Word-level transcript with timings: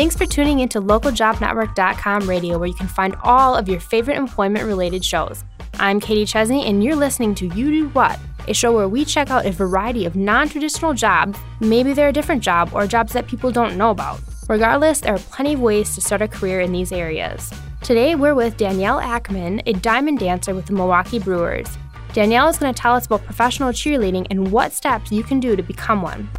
Thanks 0.00 0.16
for 0.16 0.24
tuning 0.24 0.60
into 0.60 0.80
localjobnetwork.com 0.80 2.26
radio, 2.26 2.56
where 2.56 2.68
you 2.68 2.74
can 2.74 2.88
find 2.88 3.14
all 3.22 3.54
of 3.54 3.68
your 3.68 3.80
favorite 3.80 4.16
employment 4.16 4.64
related 4.64 5.04
shows. 5.04 5.44
I'm 5.74 6.00
Katie 6.00 6.24
Chesney, 6.24 6.64
and 6.64 6.82
you're 6.82 6.96
listening 6.96 7.34
to 7.34 7.48
You 7.48 7.70
Do 7.70 7.88
What, 7.90 8.18
a 8.48 8.54
show 8.54 8.72
where 8.72 8.88
we 8.88 9.04
check 9.04 9.28
out 9.28 9.44
a 9.44 9.52
variety 9.52 10.06
of 10.06 10.16
non 10.16 10.48
traditional 10.48 10.94
jobs. 10.94 11.38
Maybe 11.60 11.92
they're 11.92 12.08
a 12.08 12.14
different 12.14 12.42
job 12.42 12.70
or 12.72 12.86
jobs 12.86 13.12
that 13.12 13.26
people 13.26 13.50
don't 13.52 13.76
know 13.76 13.90
about. 13.90 14.20
Regardless, 14.48 15.02
there 15.02 15.16
are 15.16 15.18
plenty 15.18 15.52
of 15.52 15.60
ways 15.60 15.94
to 15.96 16.00
start 16.00 16.22
a 16.22 16.28
career 16.28 16.60
in 16.60 16.72
these 16.72 16.92
areas. 16.92 17.52
Today, 17.82 18.14
we're 18.14 18.34
with 18.34 18.56
Danielle 18.56 19.02
Ackman, 19.02 19.62
a 19.66 19.74
diamond 19.74 20.18
dancer 20.18 20.54
with 20.54 20.64
the 20.64 20.72
Milwaukee 20.72 21.18
Brewers. 21.18 21.68
Danielle 22.14 22.48
is 22.48 22.56
going 22.56 22.72
to 22.72 22.80
tell 22.80 22.94
us 22.94 23.04
about 23.04 23.26
professional 23.26 23.68
cheerleading 23.68 24.26
and 24.30 24.50
what 24.50 24.72
steps 24.72 25.12
you 25.12 25.22
can 25.22 25.40
do 25.40 25.56
to 25.56 25.62
become 25.62 26.00
one. 26.00 26.30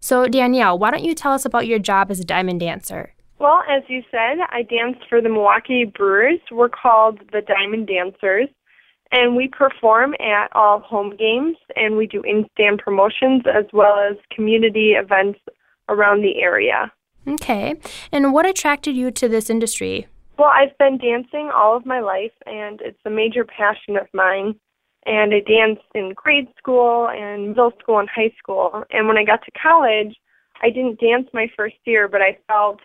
So, 0.00 0.26
Danielle, 0.28 0.78
why 0.78 0.90
don't 0.90 1.04
you 1.04 1.14
tell 1.14 1.32
us 1.32 1.44
about 1.44 1.66
your 1.66 1.78
job 1.78 2.10
as 2.10 2.20
a 2.20 2.24
diamond 2.24 2.60
dancer? 2.60 3.14
Well, 3.38 3.62
as 3.68 3.82
you 3.88 4.02
said, 4.10 4.38
I 4.50 4.62
dance 4.62 4.96
for 5.08 5.20
the 5.20 5.28
Milwaukee 5.28 5.84
Brewers. 5.84 6.40
We're 6.50 6.68
called 6.68 7.20
the 7.32 7.42
Diamond 7.42 7.86
Dancers, 7.86 8.48
and 9.12 9.36
we 9.36 9.48
perform 9.48 10.14
at 10.14 10.48
all 10.52 10.80
home 10.80 11.14
games, 11.16 11.56
and 11.74 11.96
we 11.96 12.06
do 12.06 12.22
in-stand 12.22 12.78
promotions 12.78 13.42
as 13.46 13.64
well 13.72 13.98
as 13.98 14.16
community 14.34 14.92
events 14.92 15.38
around 15.88 16.22
the 16.22 16.40
area. 16.40 16.92
Okay. 17.28 17.74
And 18.12 18.32
what 18.32 18.46
attracted 18.46 18.96
you 18.96 19.10
to 19.10 19.28
this 19.28 19.50
industry? 19.50 20.06
Well, 20.38 20.50
I've 20.52 20.76
been 20.78 20.98
dancing 20.98 21.50
all 21.54 21.76
of 21.76 21.84
my 21.84 22.00
life, 22.00 22.32
and 22.46 22.80
it's 22.80 23.00
a 23.04 23.10
major 23.10 23.44
passion 23.44 23.96
of 23.96 24.06
mine 24.14 24.54
and 25.06 25.32
I 25.32 25.40
danced 25.40 25.86
in 25.94 26.12
grade 26.14 26.48
school 26.58 27.08
and 27.08 27.48
middle 27.50 27.72
school 27.80 27.98
and 27.98 28.08
high 28.08 28.32
school. 28.38 28.82
And 28.90 29.06
when 29.06 29.16
I 29.16 29.24
got 29.24 29.42
to 29.44 29.50
college, 29.52 30.16
I 30.62 30.70
didn't 30.70 31.00
dance 31.00 31.28
my 31.32 31.46
first 31.56 31.76
year, 31.84 32.08
but 32.08 32.20
I 32.20 32.38
felt 32.48 32.80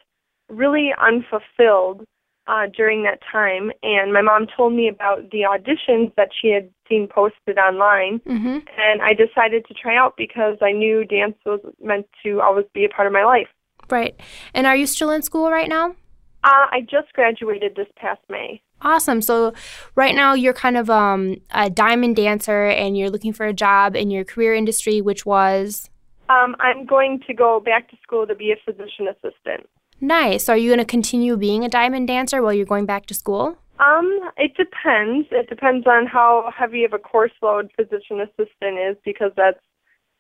really 0.50 0.92
unfulfilled 1.02 2.06
uh, 2.48 2.68
during 2.76 3.04
that 3.04 3.20
time. 3.32 3.72
And 3.82 4.14
my 4.14 4.22
mom 4.22 4.48
told 4.56 4.74
me 4.74 4.88
about 4.88 5.32
the 5.32 5.42
auditions 5.42 6.14
that 6.16 6.30
she 6.40 6.50
had 6.50 6.70
seen 6.88 7.08
posted 7.08 7.58
online, 7.58 8.20
mm-hmm. 8.20 8.60
and 8.78 9.02
I 9.02 9.14
decided 9.14 9.66
to 9.68 9.74
try 9.74 9.96
out 9.98 10.16
because 10.18 10.58
I 10.62 10.72
knew 10.72 11.06
dance 11.06 11.36
was 11.46 11.62
meant 11.82 12.08
to 12.24 12.42
always 12.42 12.66
be 12.74 12.86
a 12.86 12.90
part 12.90 13.08
of 13.08 13.14
my 13.14 13.24
life. 13.24 13.48
Right. 13.90 14.20
And 14.54 14.68
are 14.68 14.76
you 14.76 14.86
still 14.86 15.12
in 15.12 15.22
school 15.22 15.50
right 15.50 15.70
now? 15.70 15.96
Uh, 16.44 16.68
I 16.72 16.82
just 16.82 17.14
graduated 17.14 17.76
this 17.76 17.88
past 17.96 18.22
May. 18.30 18.62
Awesome. 18.82 19.22
So 19.22 19.54
right 19.96 20.16
now 20.16 20.34
you're 20.34 20.54
kind 20.54 20.78
of 20.78 20.90
um, 20.90 21.38
a 21.52 21.70
diamond 21.70 22.16
dancer 22.16 22.66
and 22.66 22.98
you're 22.98 23.10
looking 23.10 23.34
for 23.34 23.46
a 23.46 23.54
job 23.54 23.96
in 23.96 24.10
your 24.10 24.24
career 24.24 24.54
industry, 24.54 25.02
which 25.02 25.26
was? 25.26 25.90
Um, 26.30 26.56
I'm 26.60 26.86
going 26.86 27.22
to 27.28 27.34
go 27.34 27.60
back 27.60 27.90
to 27.92 27.98
school 28.02 28.26
to 28.28 28.36
be 28.36 28.52
a 28.52 28.56
physician 28.66 29.08
assistant. 29.08 29.70
Nice. 30.00 30.46
So 30.46 30.54
are 30.54 30.58
you 30.58 30.70
going 30.70 30.80
to 30.80 30.86
continue 30.86 31.38
being 31.38 31.64
a 31.64 31.70
diamond 31.70 32.08
dancer 32.08 32.42
while 32.42 32.54
you're 32.54 32.66
going 32.66 32.86
back 32.86 33.06
to 33.08 33.14
school? 33.14 33.58
Um, 33.80 34.32
it 34.38 34.56
depends. 34.56 35.28
It 35.32 35.50
depends 35.50 35.88
on 35.88 36.06
how 36.06 36.52
heavy 36.56 36.84
of 36.84 36.94
a 36.94 37.00
course 37.00 37.32
load 37.42 37.72
physician 37.76 38.22
assistant 38.22 38.78
is 38.80 38.96
because 39.04 39.32
that's 39.36 39.60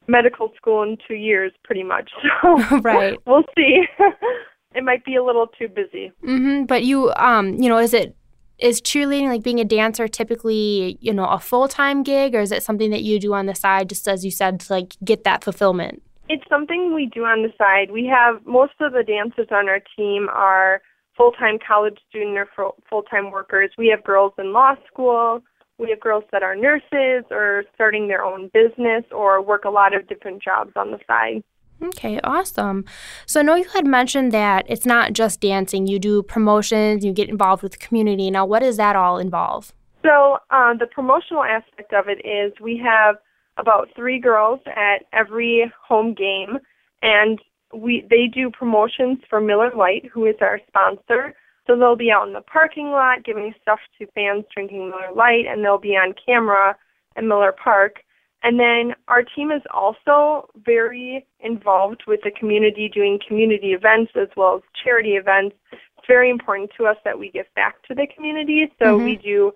medical 0.08 0.52
school 0.56 0.84
in 0.84 0.98
two 1.08 1.16
years, 1.16 1.52
pretty 1.64 1.84
much. 1.84 2.12
So 2.42 2.78
right. 2.82 3.17
we'll 3.26 3.44
see. 3.56 3.84
it 4.76 4.84
might 4.84 5.06
be 5.06 5.16
a 5.16 5.23
little 5.23 5.48
too 5.48 5.67
busy. 5.67 6.12
Mm-hmm. 6.23 6.66
But 6.66 6.84
you, 6.84 7.12
um, 7.14 7.54
you 7.62 7.70
know, 7.70 7.78
is 7.78 7.94
it 7.94 8.16
is 8.62 8.81
cheerleading 8.81 9.28
like 9.28 9.44
being 9.44 9.59
a 9.59 9.66
dancer 9.66 10.08
typically 10.08 10.98
you 11.02 11.14
know 11.14 11.26
a 11.26 11.40
full-time 11.40 12.04
gig 12.04 12.36
or 12.36 12.40
is 12.40 12.52
it 12.52 12.64
something 12.64 12.92
that 12.92 13.02
you 13.02 13.20
do 13.20 13.34
on 13.34 13.48
the 13.48 13.56
side 13.56 13.90
just 13.90 14.08
as 14.08 14.23
you 14.23 14.31
said 14.31 14.59
to 14.59 14.73
like 14.73 14.95
get 15.04 15.23
that 15.23 15.44
fulfillment? 15.44 16.02
It's 16.30 16.48
something 16.48 16.94
we 16.94 17.08
do 17.08 17.26
on 17.26 17.44
the 17.44 17.52
side. 17.58 17.92
We 17.92 18.06
have 18.06 18.45
most 18.45 18.73
of 18.80 18.94
the 18.94 19.04
dancers 19.04 19.48
on 19.52 19.67
our 19.67 19.82
team 19.98 20.30
are 20.30 20.82
full-time 21.17 21.58
college 21.66 21.98
student 22.08 22.38
or 22.38 22.48
full-time 22.89 23.32
workers. 23.32 23.72
We 23.77 23.89
have 23.89 24.04
girls 24.04 24.32
in 24.38 24.54
law 24.54 24.76
school. 24.88 25.42
We 25.78 25.89
have 25.89 25.99
girls 25.99 26.23
that 26.32 26.42
are 26.42 26.55
nurses 26.55 27.26
or 27.32 27.64
starting 27.73 28.08
their 28.08 28.23
own 28.23 28.49
business 28.54 29.04
or 29.11 29.42
work 29.42 29.66
a 29.66 29.70
lot 29.70 29.93
of 29.93 30.08
different 30.08 30.42
jobs 30.42 30.72
on 30.76 30.92
the 30.92 30.99
side 31.08 31.43
Okay, 31.83 32.19
awesome. 32.23 32.86
So 33.25 33.39
I 33.39 33.43
know 33.43 33.55
you 33.55 33.67
had 33.73 33.87
mentioned 33.87 34.31
that 34.31 34.65
it's 34.67 34.86
not 34.86 35.14
just 35.14 35.39
dancing. 35.39 35.87
You 35.87 35.99
do 35.99 36.21
promotions, 36.21 37.03
you 37.03 37.11
get 37.11 37.30
involved 37.30 37.64
with 37.64 37.71
the 37.73 37.77
community. 37.80 38.30
Now, 38.30 38.45
what 38.45 38.59
does 38.59 38.77
that 38.77 38.95
all 38.95 39.17
involve? 39.17 39.73
So 40.03 40.37
uh, 40.49 40.73
the 40.75 40.87
promotional 40.87 41.43
aspect 41.43 41.93
of 41.93 42.05
it 42.08 42.25
is 42.25 42.53
we 42.61 42.77
have 42.83 43.15
about 43.58 43.89
three 43.95 44.19
girls 44.19 44.59
at 44.67 45.05
every 45.14 45.71
home 45.87 46.14
game, 46.14 46.58
and 47.02 47.39
we 47.73 48.05
they 48.09 48.27
do 48.27 48.49
promotions 48.49 49.19
for 49.30 49.39
Miller 49.42 49.71
Lite, 49.75 50.09
who 50.11 50.25
is 50.25 50.36
our 50.42 50.59
sponsor. 50.67 51.33
So 51.67 51.77
they'll 51.77 51.95
be 51.95 52.11
out 52.11 52.27
in 52.27 52.33
the 52.33 52.42
parking 52.42 52.89
lot 52.89 53.23
giving 53.23 53.53
stuff 53.61 53.80
to 53.99 54.08
fans 54.13 54.45
drinking 54.53 54.89
Miller 54.89 55.13
Lite, 55.15 55.45
and 55.48 55.63
they'll 55.63 55.77
be 55.77 55.95
on 55.95 56.13
camera 56.25 56.75
at 57.15 57.23
Miller 57.23 57.53
Park. 57.63 57.98
And 58.44 58.60
then 58.60 58.96
our 59.08 59.24
team 59.24 59.52
is 59.52 59.62
also 59.72 60.50
very 60.66 61.26
involved 61.42 62.04
with 62.08 62.22
the 62.24 62.32
community, 62.32 62.90
doing 62.94 63.20
community 63.26 63.74
events 63.74 64.12
as 64.20 64.30
well 64.36 64.56
as 64.56 64.62
charity 64.84 65.12
events. 65.12 65.56
It's 65.72 66.08
very 66.08 66.30
important 66.30 66.72
to 66.78 66.88
us 66.88 66.98
that 67.06 67.20
we 67.20 67.30
give 67.30 67.46
back 67.56 67.84
to 67.88 67.94
the 67.94 68.08
community. 68.16 68.72
So 68.80 68.96
mm-hmm. 68.96 69.06
we 69.06 69.16
do 69.18 69.52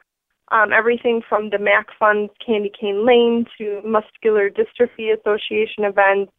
um, 0.51 0.71
everything 0.71 1.21
from 1.27 1.49
the 1.49 1.57
MACC 1.57 1.85
Funds 1.97 2.31
Candy 2.45 2.71
Cane 2.79 3.05
Lane 3.05 3.45
to 3.57 3.81
Muscular 3.83 4.51
Dystrophy 4.51 5.17
Association 5.17 5.83
events. 5.83 6.31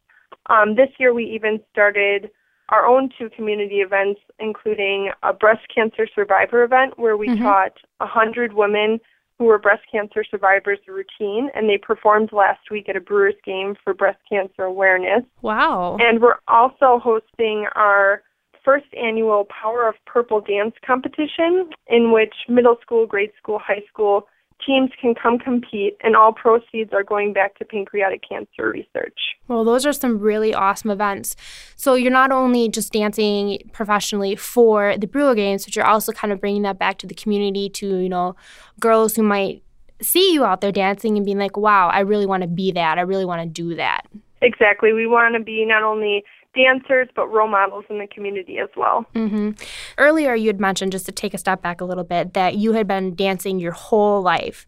Um, 0.48 0.76
this 0.76 0.90
year 0.98 1.12
we 1.12 1.24
even 1.24 1.60
started 1.72 2.30
our 2.68 2.86
own 2.86 3.10
two 3.18 3.30
community 3.30 3.76
events, 3.76 4.20
including 4.38 5.10
a 5.22 5.32
breast 5.32 5.66
cancer 5.74 6.06
survivor 6.14 6.62
event 6.62 6.98
where 6.98 7.16
we 7.16 7.28
mm-hmm. 7.28 7.42
taught 7.42 7.72
100 7.98 8.52
women 8.52 9.00
who 9.38 9.44
were 9.44 9.58
breast 9.58 9.82
cancer 9.90 10.24
survivors 10.30 10.78
routine, 10.88 11.50
and 11.54 11.68
they 11.68 11.78
performed 11.78 12.32
last 12.32 12.70
week 12.70 12.88
at 12.88 12.96
a 12.96 13.00
Brewers 13.00 13.34
game 13.44 13.74
for 13.84 13.92
breast 13.92 14.18
cancer 14.28 14.62
awareness. 14.62 15.24
Wow. 15.42 15.96
And 16.00 16.20
we're 16.20 16.38
also 16.48 16.98
hosting 17.02 17.66
our 17.74 18.22
first 18.64 18.86
annual 19.00 19.46
Power 19.46 19.88
of 19.88 19.94
Purple 20.06 20.40
dance 20.40 20.74
competition, 20.84 21.70
in 21.86 22.12
which 22.12 22.34
middle 22.48 22.76
school, 22.82 23.06
grade 23.06 23.30
school, 23.40 23.58
high 23.58 23.82
school 23.88 24.26
teams 24.64 24.90
can 25.00 25.14
come 25.14 25.38
compete, 25.38 25.96
and 26.02 26.16
all 26.16 26.32
proceeds 26.32 26.92
are 26.92 27.02
going 27.02 27.32
back 27.32 27.58
to 27.58 27.64
pancreatic 27.64 28.22
cancer 28.28 28.70
research. 28.70 29.18
Well, 29.48 29.64
those 29.64 29.86
are 29.86 29.92
some 29.92 30.18
really 30.18 30.54
awesome 30.54 30.90
events. 30.90 31.36
So 31.76 31.94
you're 31.94 32.10
not 32.10 32.32
only 32.32 32.68
just 32.68 32.92
dancing 32.92 33.68
professionally 33.72 34.36
for 34.36 34.96
the 34.96 35.06
Brewer 35.06 35.34
Games, 35.34 35.64
but 35.64 35.76
you're 35.76 35.86
also 35.86 36.12
kind 36.12 36.32
of 36.32 36.40
bringing 36.40 36.62
that 36.62 36.78
back 36.78 36.98
to 36.98 37.06
the 37.06 37.14
community 37.14 37.68
to, 37.70 37.96
you 37.98 38.08
know, 38.08 38.36
girls 38.80 39.16
who 39.16 39.22
might 39.22 39.62
see 40.00 40.32
you 40.32 40.44
out 40.44 40.60
there 40.60 40.72
dancing 40.72 41.16
and 41.16 41.24
being 41.24 41.38
like, 41.38 41.56
wow, 41.56 41.88
I 41.88 42.00
really 42.00 42.26
want 42.26 42.42
to 42.42 42.48
be 42.48 42.72
that. 42.72 42.98
I 42.98 43.02
really 43.02 43.24
want 43.24 43.42
to 43.42 43.48
do 43.48 43.76
that. 43.76 44.06
Exactly. 44.46 44.92
We 44.92 45.08
want 45.08 45.34
to 45.34 45.42
be 45.42 45.64
not 45.64 45.82
only 45.82 46.22
dancers, 46.54 47.08
but 47.16 47.26
role 47.26 47.48
models 47.48 47.84
in 47.90 47.98
the 47.98 48.06
community 48.06 48.58
as 48.58 48.68
well. 48.76 49.04
Mm-hmm. 49.14 49.50
Earlier, 49.98 50.34
you 50.34 50.46
had 50.46 50.60
mentioned, 50.60 50.92
just 50.92 51.04
to 51.06 51.12
take 51.12 51.34
a 51.34 51.38
step 51.38 51.60
back 51.60 51.80
a 51.80 51.84
little 51.84 52.04
bit, 52.04 52.32
that 52.34 52.54
you 52.54 52.72
had 52.72 52.86
been 52.86 53.14
dancing 53.14 53.58
your 53.58 53.72
whole 53.72 54.22
life. 54.22 54.64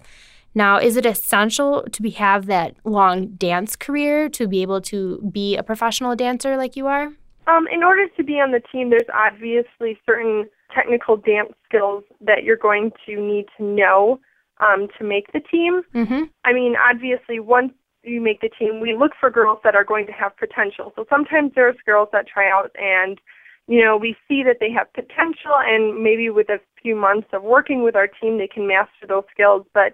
Now, 0.52 0.78
is 0.78 0.96
it 0.96 1.06
essential 1.06 1.84
to 1.92 2.02
be, 2.02 2.10
have 2.10 2.46
that 2.46 2.74
long 2.84 3.28
dance 3.28 3.76
career 3.76 4.28
to 4.30 4.48
be 4.48 4.62
able 4.62 4.80
to 4.82 5.18
be 5.30 5.56
a 5.56 5.62
professional 5.62 6.16
dancer 6.16 6.56
like 6.56 6.74
you 6.74 6.88
are? 6.88 7.12
Um, 7.46 7.68
in 7.72 7.82
order 7.84 8.08
to 8.16 8.24
be 8.24 8.34
on 8.34 8.50
the 8.50 8.60
team, 8.72 8.90
there's 8.90 9.08
obviously 9.14 9.98
certain 10.04 10.46
technical 10.74 11.16
dance 11.16 11.52
skills 11.66 12.02
that 12.20 12.42
you're 12.42 12.56
going 12.56 12.90
to 13.06 13.20
need 13.20 13.46
to 13.56 13.62
know 13.62 14.18
um, 14.60 14.88
to 14.98 15.04
make 15.04 15.32
the 15.32 15.40
team. 15.40 15.82
Mm-hmm. 15.94 16.24
I 16.44 16.52
mean, 16.52 16.74
obviously, 16.76 17.38
once 17.38 17.72
you 18.02 18.20
make 18.20 18.40
the 18.40 18.50
team, 18.58 18.80
we 18.80 18.96
look 18.96 19.12
for 19.18 19.30
girls 19.30 19.58
that 19.64 19.74
are 19.74 19.84
going 19.84 20.06
to 20.06 20.12
have 20.12 20.36
potential. 20.36 20.92
So 20.96 21.04
sometimes 21.10 21.52
there's 21.54 21.76
girls 21.84 22.08
that 22.12 22.26
try 22.26 22.50
out 22.50 22.70
and 22.76 23.20
you 23.68 23.84
know, 23.84 23.98
we 23.98 24.16
see 24.26 24.42
that 24.44 24.56
they 24.60 24.70
have 24.72 24.90
potential 24.94 25.52
and 25.58 26.02
maybe 26.02 26.30
with 26.30 26.48
a 26.48 26.58
few 26.82 26.96
months 26.96 27.28
of 27.34 27.42
working 27.42 27.82
with 27.82 27.94
our 27.94 28.06
team 28.06 28.38
they 28.38 28.48
can 28.48 28.66
master 28.66 29.06
those 29.06 29.24
skills, 29.30 29.66
but 29.74 29.92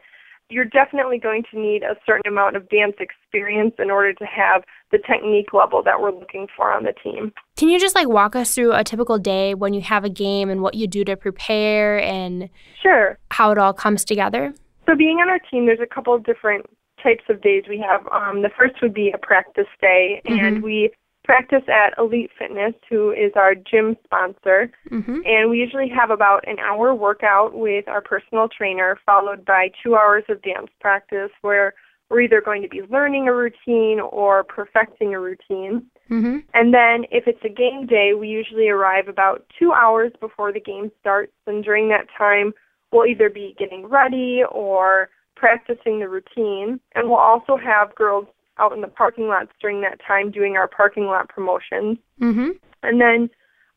you're 0.49 0.65
definitely 0.65 1.19
going 1.19 1.43
to 1.51 1.59
need 1.59 1.83
a 1.83 1.97
certain 2.07 2.31
amount 2.31 2.55
of 2.55 2.69
dance 2.69 2.95
experience 3.01 3.75
in 3.79 3.91
order 3.91 4.13
to 4.13 4.25
have 4.25 4.63
the 4.93 4.99
technique 4.99 5.53
level 5.53 5.83
that 5.83 6.01
we're 6.01 6.13
looking 6.13 6.47
for 6.57 6.73
on 6.73 6.85
the 6.85 6.93
team. 7.03 7.33
Can 7.57 7.69
you 7.69 7.81
just 7.81 7.97
like 7.97 8.09
walk 8.09 8.37
us 8.37 8.55
through 8.55 8.73
a 8.75 8.85
typical 8.85 9.19
day 9.19 9.55
when 9.55 9.75
you 9.75 9.81
have 9.81 10.05
a 10.05 10.11
game 10.11 10.51
and 10.51 10.61
what 10.63 10.75
you 10.75 10.87
do 10.87 11.03
to 11.05 11.17
prepare 11.17 12.01
and 12.01 12.49
Sure. 12.81 13.19
how 13.33 13.51
it 13.51 13.59
all 13.59 13.73
comes 13.73 14.05
together? 14.05 14.55
So 14.87 14.95
being 14.95 15.19
on 15.19 15.29
our 15.29 15.41
team 15.51 15.67
there's 15.67 15.81
a 15.81 15.93
couple 15.93 16.15
of 16.15 16.23
different 16.25 16.67
types 17.05 17.23
of 17.29 17.41
days 17.41 17.65
we 17.69 17.79
have. 17.79 18.07
Um, 18.09 18.43
the 18.43 18.51
first 18.59 18.75
would 18.83 18.95
be 18.95 19.13
a 19.15 19.19
practice 19.19 19.69
day, 19.81 20.21
mm-hmm. 20.27 20.45
and 20.45 20.63
we 20.63 20.91
practice 21.23 21.63
at 21.69 21.97
Elite 21.99 22.31
Fitness, 22.39 22.75
who 22.91 23.11
is 23.13 23.33
our 23.37 23.55
gym 23.55 23.97
sponsor. 24.05 24.71
Mm-hmm. 24.91 25.21
And 25.25 25.51
we 25.51 25.59
usually 25.59 25.89
have 25.89 26.11
about 26.11 26.47
an 26.47 26.59
hour 26.59 26.95
workout 26.95 27.55
with 27.55 27.89
our 27.89 28.03
personal 28.03 28.49
trainer, 28.49 28.99
followed 29.07 29.45
by 29.45 29.71
two 29.83 29.95
hours 29.95 30.25
of 30.29 30.43
dance 30.43 30.71
practice 30.81 31.31
where 31.41 31.75
we're 32.11 32.21
either 32.21 32.43
going 32.43 32.63
to 32.63 32.69
be 32.69 32.83
learning 32.91 33.29
a 33.29 33.35
routine 33.35 34.01
or 34.01 34.45
perfecting 34.45 35.15
a 35.15 35.21
routine. 35.21 35.87
Mm-hmm. 36.11 36.39
And 36.53 36.75
then 36.75 37.07
if 37.11 37.27
it's 37.27 37.43
a 37.45 37.49
game 37.49 37.87
day, 37.87 38.13
we 38.13 38.29
usually 38.29 38.69
arrive 38.69 39.09
about 39.09 39.47
two 39.59 39.73
hours 39.73 40.13
before 40.21 40.53
the 40.53 40.61
game 40.61 40.93
starts. 41.01 41.33
And 41.47 41.65
during 41.65 41.89
that 41.89 42.07
time, 42.17 42.53
we'll 42.93 43.07
either 43.07 43.31
be 43.31 43.57
getting 43.59 43.87
ready 43.87 44.43
or 44.51 45.09
practicing 45.45 46.01
the 46.01 46.09
routine. 46.09 46.81
And 46.95 47.11
we'll 47.11 47.19
also 47.19 47.59
have 47.59 47.95
girls 47.95 48.27
out 48.59 48.73
in 48.73 48.81
the 48.81 48.89
parking 48.89 49.29
lots 49.29 49.51
during 49.61 49.83
that 49.83 50.01
time 50.07 50.31
doing 50.31 50.57
our 50.57 50.67
parking 50.67 51.05
lot 51.05 51.29
promotions. 51.29 51.99
Mm-hmm. 52.19 52.51
And 52.83 52.99
then 52.99 53.29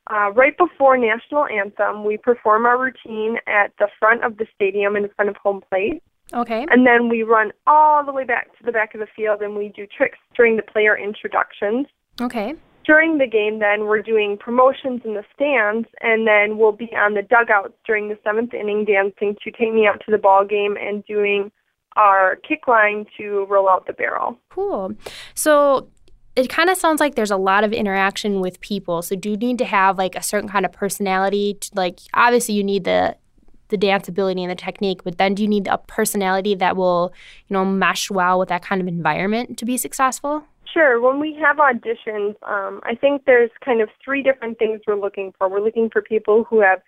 uh, 0.09 0.31
right 0.31 0.57
before 0.57 0.97
national 0.97 1.45
anthem, 1.45 2.05
we 2.05 2.15
perform 2.15 2.65
our 2.65 2.81
routine 2.81 3.35
at 3.47 3.73
the 3.79 3.89
front 3.99 4.23
of 4.23 4.37
the 4.37 4.45
stadium 4.55 4.95
in 4.95 5.09
front 5.17 5.29
of 5.29 5.35
home 5.35 5.61
plate. 5.69 6.01
Okay. 6.33 6.65
And 6.69 6.87
then 6.87 7.09
we 7.09 7.23
run 7.23 7.51
all 7.65 8.05
the 8.05 8.13
way 8.13 8.23
back 8.23 8.57
to 8.59 8.63
the 8.63 8.71
back 8.71 8.93
of 8.93 9.01
the 9.01 9.07
field 9.13 9.41
and 9.41 9.53
we 9.57 9.67
do 9.75 9.85
tricks 9.85 10.19
during 10.37 10.55
the 10.55 10.63
player 10.63 10.97
introductions. 10.97 11.87
Okay. 12.21 12.55
During 12.85 13.17
the 13.17 13.27
game, 13.27 13.59
then, 13.59 13.85
we're 13.85 14.01
doing 14.01 14.37
promotions 14.39 15.01
in 15.03 15.13
the 15.13 15.25
stands, 15.35 15.89
and 15.99 16.25
then 16.25 16.57
we'll 16.57 16.71
be 16.71 16.89
on 16.95 17.15
the 17.15 17.21
dugouts 17.21 17.73
during 17.85 18.07
the 18.07 18.17
seventh 18.23 18.53
inning 18.53 18.85
dancing 18.85 19.35
to 19.43 19.51
take 19.51 19.73
me 19.73 19.85
out 19.85 20.01
to 20.05 20.11
the 20.11 20.17
ball 20.17 20.45
game 20.45 20.77
and 20.79 21.03
doing 21.03 21.51
our 21.97 22.38
kick 22.38 22.67
line 22.67 23.05
to 23.17 23.45
roll 23.49 23.67
out 23.67 23.88
the 23.88 23.94
barrel. 23.94 24.38
Cool. 24.49 24.94
So 25.33 25.89
it 26.35 26.49
kind 26.49 26.69
of 26.69 26.77
sounds 26.77 26.99
like 26.99 27.15
there's 27.15 27.31
a 27.31 27.38
lot 27.38 27.63
of 27.63 27.73
interaction 27.73 28.39
with 28.39 28.61
people. 28.61 29.01
So 29.01 29.15
do 29.15 29.31
you 29.31 29.38
need 29.38 29.57
to 29.57 29.65
have 29.65 29.97
like 29.97 30.15
a 30.15 30.21
certain 30.21 30.47
kind 30.47 30.65
of 30.65 30.71
personality? 30.71 31.55
To, 31.55 31.71
like 31.73 31.99
obviously 32.13 32.55
you 32.55 32.63
need 32.63 32.83
the 32.83 33.17
the 33.69 33.77
dance 33.77 34.07
ability 34.07 34.41
and 34.44 34.51
the 34.51 34.55
technique, 34.55 35.03
but 35.03 35.17
then 35.17 35.35
do 35.35 35.44
you 35.44 35.49
need 35.49 35.67
a 35.67 35.77
personality 35.77 36.55
that 36.55 36.77
will, 36.77 37.11
you 37.49 37.53
know, 37.53 37.65
mesh 37.65 38.09
well 38.09 38.39
with 38.39 38.47
that 38.47 38.61
kind 38.61 38.79
of 38.79 38.88
environment 38.88 39.57
to 39.57 39.65
be 39.65 39.75
successful? 39.75 40.41
Sure. 40.71 41.01
When 41.01 41.19
we 41.19 41.38
have 41.41 41.57
auditions, 41.57 42.35
um, 42.43 42.79
I 42.83 42.95
think 42.95 43.25
there's 43.25 43.51
kind 43.65 43.81
of 43.81 43.89
three 44.03 44.23
different 44.23 44.57
things 44.57 44.81
we're 44.88 44.95
looking 44.95 45.33
for. 45.38 45.50
We're 45.50 45.63
looking 45.63 45.89
for 45.89 46.01
people 46.01 46.45
who 46.50 46.61
have 46.61 46.81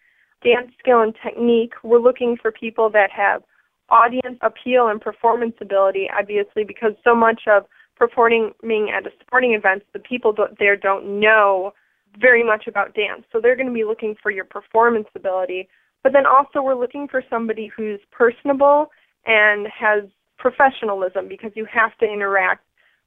dance 0.44 0.72
skill 0.80 1.02
and 1.02 1.14
technique. 1.22 1.74
We're 1.84 2.00
looking 2.00 2.38
for 2.42 2.52
people 2.52 2.90
that 2.92 3.12
have 3.12 3.44
audience 3.92 4.38
appeal 4.42 4.88
and 4.88 5.00
performance 5.02 5.56
ability, 5.62 6.10
obviously, 6.18 6.64
because 6.64 6.94
so 7.04 7.16
much 7.16 7.42
of 7.48 7.66
performing 7.96 8.54
at 8.96 9.06
a 9.06 9.12
sporting 9.22 9.54
event, 9.54 9.84
the 9.94 10.00
people 10.00 10.34
there 10.58 10.76
don't 10.76 11.20
know 11.20 11.74
very 12.20 12.44
much 12.44 12.66
about 12.68 12.96
dance. 12.96 13.24
So 13.32 13.40
they're 13.40 13.56
going 13.56 13.68
to 13.68 13.74
be 13.74 13.84
looking 13.84 14.16
for 14.22 14.32
your 14.32 14.46
performance 14.46 15.08
ability. 15.16 15.68
But 16.02 16.14
then 16.14 16.26
also, 16.26 16.62
we're 16.62 16.80
looking 16.80 17.08
for 17.08 17.24
somebody 17.30 17.70
who's 17.76 18.00
personable 18.12 18.88
and 19.26 19.68
has 19.68 20.04
professionalism 20.38 21.28
because 21.28 21.52
you 21.56 21.66
have 21.66 21.96
to 21.98 22.06
interact 22.06 22.64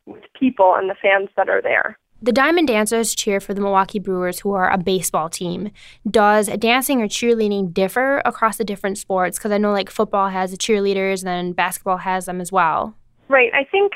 with 0.07 0.23
people 0.39 0.75
and 0.77 0.91
the 0.91 0.97
fans 1.01 1.31
that 1.37 1.49
are 1.49 1.63
there. 1.63 1.99
The 2.23 2.33
Diamond 2.33 2.69
Dancers 2.69 3.17
cheer 3.17 3.41
for 3.41 3.53
the 3.53 3.61
Milwaukee 3.61 3.99
Brewers, 3.99 4.39
who 4.39 4.53
are 4.53 4.71
a 4.71 4.79
baseball 4.79 5.29
team. 5.29 5.73
Does 6.09 6.47
dancing 6.47 7.03
or 7.03 7.09
cheerleading 7.09 7.75
differ 7.75 8.23
across 8.25 8.59
the 8.59 8.65
different 8.65 8.97
sports? 8.97 9.39
Because 9.39 9.51
I 9.51 9.59
know 9.59 9.73
like 9.73 9.91
football 9.91 10.29
has 10.29 10.53
the 10.53 10.57
cheerleaders, 10.57 11.23
and 11.23 11.27
then 11.27 11.53
basketball 11.53 11.97
has 11.97 12.27
them 12.27 12.41
as 12.41 12.53
well. 12.53 12.95
Right. 13.29 13.51
I 13.53 13.65
think 13.65 13.95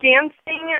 dancing 0.00 0.78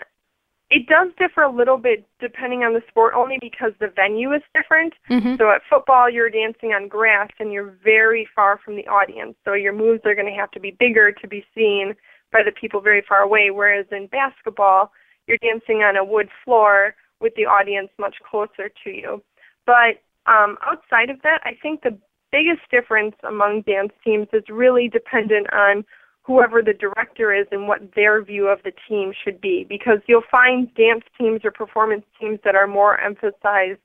it 0.70 0.86
does 0.88 1.08
differ 1.18 1.42
a 1.42 1.54
little 1.54 1.76
bit 1.76 2.04
depending 2.18 2.62
on 2.62 2.72
the 2.72 2.82
sport, 2.88 3.12
only 3.14 3.36
because 3.40 3.72
the 3.78 3.88
venue 3.94 4.32
is 4.32 4.42
different. 4.54 4.94
Mm-hmm. 5.10 5.36
So 5.36 5.50
at 5.50 5.60
football, 5.68 6.10
you're 6.10 6.30
dancing 6.30 6.70
on 6.70 6.88
grass 6.88 7.28
and 7.38 7.52
you're 7.52 7.76
very 7.84 8.26
far 8.34 8.58
from 8.64 8.74
the 8.74 8.86
audience. 8.88 9.36
So 9.44 9.52
your 9.52 9.72
moves 9.72 10.00
are 10.06 10.14
going 10.14 10.26
to 10.26 10.32
have 10.32 10.50
to 10.52 10.60
be 10.60 10.72
bigger 10.80 11.12
to 11.12 11.28
be 11.28 11.44
seen 11.54 11.94
by 12.32 12.40
the 12.42 12.52
people 12.52 12.80
very 12.80 13.04
far 13.06 13.20
away. 13.20 13.50
Whereas 13.52 13.86
in 13.92 14.08
basketball, 14.08 14.92
you're 15.26 15.38
dancing 15.38 15.78
on 15.78 15.96
a 15.96 16.04
wood 16.04 16.28
floor 16.44 16.94
with 17.20 17.34
the 17.34 17.46
audience 17.46 17.88
much 17.98 18.16
closer 18.28 18.70
to 18.84 18.90
you. 18.90 19.22
But 19.64 20.02
um, 20.26 20.56
outside 20.66 21.10
of 21.10 21.22
that, 21.22 21.40
I 21.44 21.52
think 21.60 21.82
the 21.82 21.96
biggest 22.30 22.62
difference 22.70 23.14
among 23.26 23.62
dance 23.62 23.92
teams 24.04 24.28
is 24.32 24.44
really 24.48 24.88
dependent 24.88 25.46
on 25.52 25.84
whoever 26.22 26.60
the 26.60 26.72
director 26.72 27.32
is 27.32 27.46
and 27.52 27.68
what 27.68 27.94
their 27.94 28.22
view 28.22 28.48
of 28.48 28.58
the 28.64 28.72
team 28.88 29.12
should 29.24 29.40
be. 29.40 29.64
Because 29.68 29.98
you'll 30.06 30.22
find 30.30 30.72
dance 30.74 31.04
teams 31.16 31.40
or 31.44 31.50
performance 31.50 32.04
teams 32.20 32.38
that 32.44 32.54
are 32.54 32.66
more 32.66 33.00
emphasizing 33.00 33.78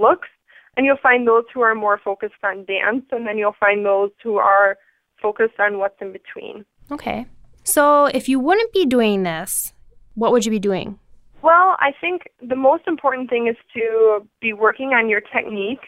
looks, 0.00 0.28
and 0.76 0.84
you'll 0.84 0.96
find 1.02 1.26
those 1.26 1.44
who 1.52 1.62
are 1.62 1.74
more 1.74 1.98
focused 2.04 2.42
on 2.42 2.64
dance, 2.66 3.04
and 3.10 3.26
then 3.26 3.38
you'll 3.38 3.56
find 3.58 3.84
those 3.84 4.10
who 4.22 4.36
are 4.36 4.76
focused 5.20 5.58
on 5.58 5.78
what's 5.78 6.00
in 6.00 6.12
between. 6.12 6.64
Okay. 6.90 7.26
So 7.62 8.06
if 8.06 8.28
you 8.28 8.38
wouldn't 8.38 8.72
be 8.72 8.84
doing 8.84 9.22
this, 9.22 9.72
what 10.14 10.32
would 10.32 10.44
you 10.44 10.50
be 10.50 10.58
doing? 10.58 10.98
Well, 11.42 11.76
I 11.78 11.92
think 12.00 12.30
the 12.40 12.56
most 12.56 12.84
important 12.86 13.28
thing 13.28 13.48
is 13.48 13.56
to 13.74 14.26
be 14.40 14.52
working 14.52 14.88
on 14.94 15.08
your 15.08 15.20
technique. 15.20 15.80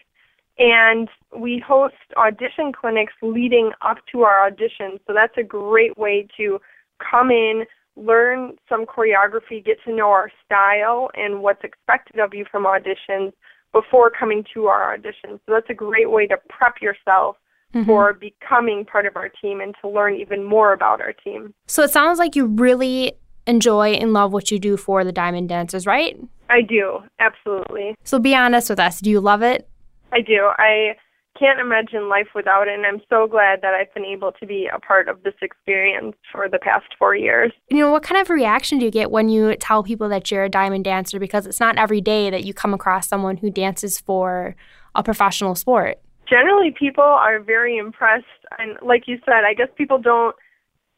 And 0.59 1.09
we 1.37 1.63
host 1.67 1.95
audition 2.17 2.73
clinics 2.73 3.13
leading 3.23 3.73
up 3.83 3.99
to 4.13 4.23
our 4.23 4.51
auditions. 4.51 5.01
So 5.07 5.13
that's 5.15 5.37
a 5.37 5.43
great 5.43 5.97
way 5.99 6.27
to 6.39 6.59
come 6.99 7.31
in, 7.31 7.65
learn 7.97 8.57
some 8.69 8.87
choreography, 8.87 9.65
get 9.65 9.79
to 9.85 9.95
know 9.95 10.09
our 10.09 10.31
style 10.45 11.11
and 11.15 11.43
what's 11.43 11.63
expected 11.63 12.21
of 12.21 12.33
you 12.33 12.47
from 12.51 12.65
auditions 12.65 13.33
before 13.73 14.11
coming 14.11 14.45
to 14.55 14.67
our 14.67 14.97
auditions. 14.97 15.41
So 15.45 15.53
that's 15.53 15.69
a 15.69 15.75
great 15.75 16.11
way 16.11 16.27
to 16.27 16.37
prep 16.49 16.81
yourself 16.81 17.37
mm-hmm. 17.75 17.85
for 17.85 18.15
becoming 18.15 18.85
part 18.87 19.05
of 19.07 19.17
our 19.17 19.29
team 19.29 19.61
and 19.61 19.75
to 19.83 19.89
learn 19.89 20.15
even 20.15 20.43
more 20.45 20.73
about 20.73 21.01
our 21.01 21.13
team. 21.13 21.53
So 21.67 21.83
it 21.83 21.91
sounds 21.91 22.19
like 22.19 22.35
you 22.35 22.47
really 22.47 23.13
enjoy 23.47 23.91
and 23.91 24.13
love 24.13 24.33
what 24.33 24.51
you 24.51 24.59
do 24.59 24.77
for 24.77 25.05
the 25.05 25.13
Diamond 25.13 25.49
Dancers, 25.49 25.87
right? 25.87 26.19
I 26.51 26.63
do, 26.63 27.01
absolutely. 27.19 27.95
So 28.05 28.19
be 28.19 28.35
honest 28.35 28.71
with 28.71 28.79
us. 28.79 29.01
Do 29.01 29.11
you 29.11 29.21
love 29.21 29.43
it? 29.43 29.69
I 30.13 30.21
do. 30.21 30.51
I 30.59 30.97
can't 31.39 31.61
imagine 31.61 32.09
life 32.09 32.29
without 32.35 32.69
it, 32.69 32.75
and 32.75 32.87
I'm 32.87 33.01
so 33.11 33.27
glad 33.27 33.61
that 33.63 33.75
I've 33.75 33.93
been 33.93 34.05
able 34.05 34.33
to 34.33 34.47
be 34.47 34.69
a 34.73 34.79
part 34.81 35.09
of 35.09 35.23
this 35.23 35.35
experience 35.43 36.17
for 36.33 36.49
the 36.49 36.59
past 36.59 36.87
four 36.99 37.15
years. 37.15 37.53
You 37.69 37.79
know, 37.79 37.91
what 37.91 38.03
kind 38.03 38.21
of 38.21 38.31
reaction 38.31 38.79
do 38.79 38.85
you 38.87 38.91
get 38.91 39.11
when 39.11 39.29
you 39.29 39.55
tell 39.57 39.83
people 39.83 40.09
that 40.09 40.31
you're 40.31 40.45
a 40.45 40.49
diamond 40.49 40.85
dancer? 40.85 41.19
Because 41.19 41.47
it's 41.47 41.61
not 41.61 41.77
every 41.79 42.01
day 42.01 42.31
that 42.31 42.45
you 42.45 42.55
come 42.55 42.73
across 42.73 43.09
someone 43.09 43.37
who 43.37 43.51
dances 43.51 44.01
for 44.01 44.57
a 44.95 45.03
professional 45.03 45.55
sport. 45.55 45.99
Generally, 46.29 46.75
people 46.79 47.05
are 47.05 47.39
very 47.39 47.77
impressed, 47.77 48.25
and 48.59 48.79
like 48.83 49.03
you 49.07 49.19
said, 49.25 49.45
I 49.45 49.55
guess 49.55 49.69
people 49.77 49.99
don't 49.99 50.35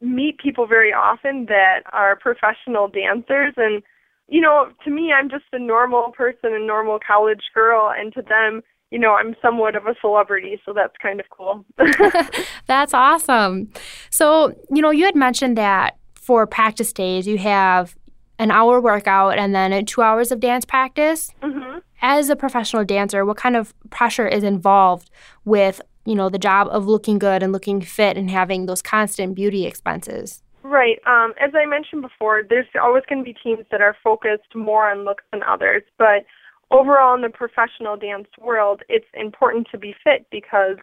meet 0.01 0.37
people 0.37 0.65
very 0.65 0.93
often 0.93 1.45
that 1.45 1.81
are 1.91 2.15
professional 2.15 2.87
dancers. 2.87 3.53
And 3.57 3.83
you 4.27 4.39
know 4.39 4.69
to 4.83 4.91
me 4.91 5.11
i'm 5.11 5.27
just 5.29 5.45
a 5.53 5.59
normal 5.59 6.11
person 6.15 6.53
a 6.53 6.59
normal 6.59 6.99
college 7.05 7.41
girl. 7.53 7.91
And 7.95 8.13
to 8.13 8.21
them 8.21 8.61
you 8.91 8.99
know 8.99 9.13
i'm 9.15 9.35
somewhat 9.41 9.75
of 9.75 9.85
a 9.85 9.95
celebrity. 10.01 10.61
So 10.65 10.73
that's 10.73 10.93
kind 11.01 11.19
of 11.19 11.25
cool. 11.29 11.65
That's 12.67 12.93
awesome. 12.93 13.71
So 14.09 14.53
you 14.71 14.81
know 14.81 14.91
you 14.91 15.05
had 15.05 15.15
mentioned 15.15 15.57
that 15.57 15.97
for 16.15 16.45
practice 16.45 16.93
days 16.93 17.27
you 17.27 17.37
have 17.37 17.95
an 18.37 18.51
hour 18.51 18.79
workout 18.79 19.37
and 19.37 19.53
then 19.53 19.85
two 19.85 20.01
hours 20.01 20.31
of 20.31 20.39
dance 20.39 20.63
practice. 20.65 21.31
Mm-hmm. 21.41 21.79
as 22.01 22.29
a 22.29 22.35
professional 22.35 22.85
dancer 22.85 23.25
what 23.25 23.37
kind 23.37 23.55
of 23.55 23.73
pressure 23.89 24.27
is 24.27 24.43
involved 24.43 25.09
with 25.43 25.81
you 26.09 26.15
know, 26.15 26.27
the 26.27 26.39
job 26.39 26.67
of 26.71 26.87
looking 26.87 27.19
good 27.19 27.43
and 27.43 27.53
looking 27.53 27.81
fit 27.81 28.17
and 28.17 28.31
having 28.31 28.65
those 28.65 28.81
constant 28.81 29.35
beauty 29.35 29.67
expenses. 29.67 30.41
Right. 30.63 30.99
Um, 31.05 31.35
as 31.39 31.51
I 31.53 31.67
mentioned 31.67 32.01
before, 32.01 32.41
there's 32.49 32.65
always 32.81 33.03
going 33.07 33.23
to 33.23 33.23
be 33.23 33.37
teams 33.43 33.63
that 33.69 33.79
are 33.79 33.95
focused 34.03 34.55
more 34.55 34.89
on 34.89 35.05
looks 35.05 35.23
than 35.31 35.43
others. 35.43 35.83
But 35.99 36.25
overall, 36.71 37.13
in 37.13 37.21
the 37.21 37.29
professional 37.29 37.95
dance 37.95 38.27
world, 38.41 38.81
it's 38.89 39.05
important 39.13 39.67
to 39.71 39.77
be 39.77 39.93
fit 40.03 40.25
because 40.31 40.77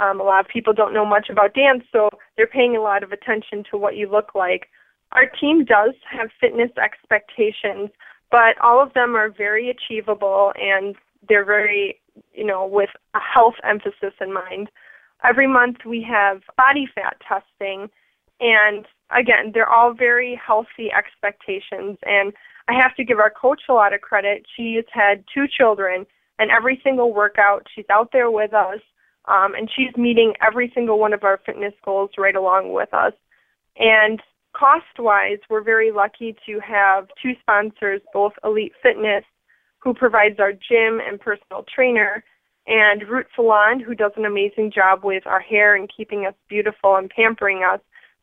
um, 0.00 0.20
a 0.20 0.24
lot 0.24 0.40
of 0.44 0.48
people 0.48 0.72
don't 0.72 0.92
know 0.92 1.06
much 1.06 1.28
about 1.30 1.54
dance, 1.54 1.84
so 1.92 2.08
they're 2.36 2.48
paying 2.48 2.76
a 2.76 2.82
lot 2.82 3.04
of 3.04 3.12
attention 3.12 3.62
to 3.70 3.78
what 3.78 3.96
you 3.96 4.10
look 4.10 4.34
like. 4.34 4.66
Our 5.12 5.26
team 5.40 5.64
does 5.64 5.94
have 6.10 6.30
fitness 6.40 6.72
expectations, 6.82 7.90
but 8.32 8.58
all 8.60 8.82
of 8.82 8.92
them 8.94 9.14
are 9.14 9.30
very 9.30 9.70
achievable 9.70 10.52
and 10.56 10.96
they're 11.28 11.44
very 11.44 12.00
you 12.32 12.44
know, 12.44 12.66
with 12.66 12.90
a 13.14 13.20
health 13.20 13.54
emphasis 13.64 14.14
in 14.20 14.32
mind. 14.32 14.70
Every 15.24 15.46
month 15.46 15.78
we 15.86 16.02
have 16.08 16.42
body 16.56 16.88
fat 16.94 17.16
testing, 17.26 17.88
and 18.40 18.84
again, 19.10 19.52
they're 19.52 19.68
all 19.68 19.94
very 19.94 20.40
healthy 20.44 20.90
expectations. 20.96 21.98
And 22.04 22.32
I 22.68 22.74
have 22.74 22.94
to 22.96 23.04
give 23.04 23.18
our 23.18 23.30
coach 23.30 23.62
a 23.68 23.72
lot 23.72 23.92
of 23.92 24.00
credit. 24.00 24.46
She's 24.56 24.84
had 24.92 25.24
two 25.32 25.46
children, 25.48 26.06
and 26.38 26.50
every 26.50 26.80
single 26.82 27.12
workout, 27.12 27.66
she's 27.74 27.84
out 27.90 28.10
there 28.12 28.30
with 28.30 28.52
us, 28.52 28.80
um, 29.26 29.54
and 29.54 29.70
she's 29.74 29.96
meeting 29.96 30.34
every 30.46 30.70
single 30.74 30.98
one 30.98 31.12
of 31.12 31.24
our 31.24 31.40
fitness 31.46 31.74
goals 31.84 32.10
right 32.18 32.36
along 32.36 32.72
with 32.72 32.92
us. 32.92 33.12
And 33.76 34.20
cost 34.54 34.84
wise, 34.98 35.38
we're 35.48 35.62
very 35.62 35.90
lucky 35.90 36.36
to 36.46 36.60
have 36.60 37.08
two 37.22 37.32
sponsors, 37.40 38.00
both 38.12 38.32
Elite 38.44 38.72
Fitness 38.82 39.24
who 39.84 39.92
provides 39.94 40.40
our 40.40 40.52
gym 40.52 40.98
and 41.06 41.20
personal 41.20 41.64
trainer, 41.72 42.24
and 42.66 43.06
Root 43.06 43.26
Salon, 43.36 43.78
who 43.78 43.94
does 43.94 44.12
an 44.16 44.24
amazing 44.24 44.72
job 44.74 45.04
with 45.04 45.26
our 45.26 45.40
hair 45.40 45.76
and 45.76 45.90
keeping 45.94 46.24
us 46.24 46.34
beautiful 46.48 46.96
and 46.96 47.10
pampering 47.10 47.62
us. 47.62 47.80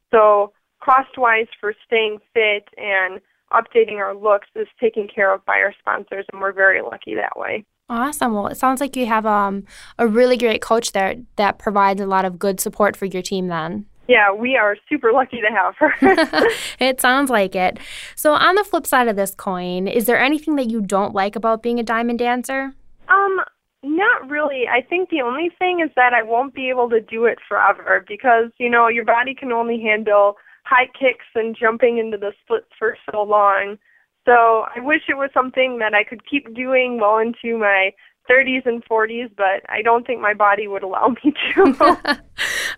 So 0.10 0.52
cost 0.84 1.16
wise 1.18 1.46
for 1.60 1.76
staying 1.86 2.18
fit 2.34 2.68
and 2.78 3.22
updating 3.54 3.98
our 3.98 4.16
looks 4.16 4.48
is 4.56 4.68
taken 4.80 5.08
care 5.08 5.32
of 5.32 5.46
by 5.46 5.58
our 5.58 5.74
sponsors, 5.80 6.26
and 6.34 6.42
we're 6.42 6.54
very 6.54 6.82
lucky 6.82 7.14
that 7.14 7.38
way. 7.38 7.64
Awesome. 7.88 8.34
Well, 8.34 8.48
it 8.48 8.58
sounds 8.58 8.80
like 8.82 8.96
you 8.96 9.06
have 9.06 9.26
um, 9.26 9.66
a 10.00 10.08
really 10.08 10.38
great 10.38 10.62
coach 10.62 10.94
there 10.94 11.16
that 11.36 11.60
provides 11.60 12.02
a 12.02 12.08
lot 12.08 12.26
of 12.26 12.40
good 12.40 12.60
support 12.60 12.96
for 12.96 13.06
your 13.06 13.22
team 13.22 13.48
then. 13.48 13.86
Yeah, 14.08 14.34
we 14.34 14.58
are 14.58 14.76
super 14.90 15.12
lucky 15.12 15.42
to 15.42 15.48
have 15.48 15.76
her. 15.78 15.94
it 16.80 17.00
sounds 17.00 17.30
like 17.30 17.56
it. 17.56 17.80
So, 18.16 18.34
on 18.34 18.56
the 18.56 18.64
flip 18.64 18.86
side 18.86 19.08
of 19.08 19.16
this 19.16 19.34
coin, 19.36 19.88
is 19.88 20.06
there 20.06 20.20
anything 20.20 20.56
that 20.56 20.70
you 20.70 20.82
don't 20.82 21.14
like 21.14 21.36
about 21.36 21.64
being 21.64 21.80
a 21.80 21.84
diamond 21.84 22.20
dancer? 22.20 22.74
Um, 23.08 23.42
not 23.84 24.30
really. 24.30 24.66
I 24.68 24.82
think 24.82 25.10
the 25.10 25.22
only 25.22 25.50
thing 25.58 25.82
is 25.84 25.92
that 25.96 26.14
I 26.14 26.24
won't 26.24 26.54
be 26.54 26.70
able 26.70 26.90
to 26.90 27.02
do 27.02 27.26
it 27.26 27.40
forever 27.48 28.04
because, 28.08 28.52
you 28.58 28.70
know, 28.70 28.88
your 28.88 29.06
body 29.06 29.34
can 29.34 29.52
only 29.52 29.82
handle 29.82 30.36
high 30.64 30.88
kicks 30.88 31.26
and 31.36 31.56
jumping 31.60 31.98
into 31.98 32.18
the 32.18 32.32
splits 32.44 32.68
for 32.78 32.98
so 33.12 33.24
long. 33.24 33.78
So 34.26 34.66
I 34.76 34.80
wish 34.80 35.02
it 35.10 35.18
was 35.18 35.32
something 35.34 35.80
that 35.80 35.94
I 35.94 36.04
could 36.04 36.30
keep 36.30 36.54
doing 36.54 37.00
well 37.00 37.18
into 37.18 37.58
my 37.58 37.92
30s 38.30 38.66
and 38.66 38.86
40s, 38.86 39.32
but 39.36 39.68
I 39.68 39.82
don't 39.82 40.06
think 40.06 40.22
my 40.22 40.34
body 40.34 40.68
would 40.68 40.84
allow 40.84 41.16
me 41.24 41.34
to. 41.56 41.96